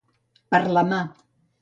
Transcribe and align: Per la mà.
Per 0.55 0.63
la 0.77 0.85
mà. 0.91 1.05